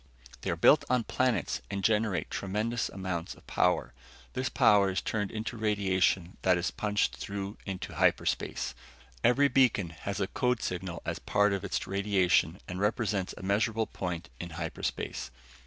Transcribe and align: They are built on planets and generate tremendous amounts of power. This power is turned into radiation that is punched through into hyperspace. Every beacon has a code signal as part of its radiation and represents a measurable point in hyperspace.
They 0.41 0.49
are 0.49 0.55
built 0.55 0.83
on 0.89 1.03
planets 1.03 1.61
and 1.69 1.83
generate 1.83 2.31
tremendous 2.31 2.89
amounts 2.89 3.35
of 3.35 3.45
power. 3.45 3.93
This 4.33 4.49
power 4.49 4.89
is 4.89 4.99
turned 4.99 5.29
into 5.29 5.57
radiation 5.57 6.37
that 6.41 6.57
is 6.57 6.71
punched 6.71 7.17
through 7.17 7.59
into 7.67 7.93
hyperspace. 7.93 8.73
Every 9.23 9.47
beacon 9.47 9.91
has 9.91 10.19
a 10.19 10.25
code 10.25 10.63
signal 10.63 11.03
as 11.05 11.19
part 11.19 11.53
of 11.53 11.63
its 11.63 11.85
radiation 11.85 12.57
and 12.67 12.79
represents 12.79 13.35
a 13.37 13.43
measurable 13.43 13.85
point 13.85 14.29
in 14.39 14.49
hyperspace. 14.57 15.29